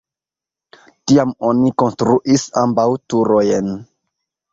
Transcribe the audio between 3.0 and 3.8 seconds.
turojn.